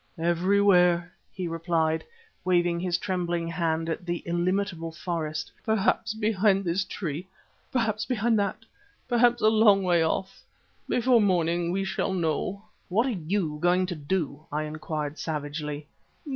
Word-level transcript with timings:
"Everywhere," 0.17 1.13
he 1.31 1.47
replied, 1.47 2.03
waving 2.43 2.79
his 2.79 2.97
trembling 2.97 3.47
hand 3.47 3.87
at 3.87 4.03
the 4.03 4.23
illimitable 4.25 4.91
forest. 4.91 5.51
"Perhaps 5.63 6.15
behind 6.15 6.63
this 6.65 6.83
tree, 6.83 7.27
perhaps 7.71 8.03
behind 8.07 8.39
that, 8.39 8.65
perhaps 9.07 9.43
a 9.43 9.47
long 9.49 9.83
way 9.83 10.03
off. 10.03 10.41
Before 10.89 11.21
morning 11.21 11.71
we 11.71 11.83
shall 11.83 12.13
know." 12.15 12.63
"What 12.89 13.05
are 13.05 13.11
you 13.29 13.59
going 13.61 13.85
to 13.85 13.95
do?" 13.95 14.43
I 14.51 14.63
inquired 14.63 15.19
savagely. 15.19 15.85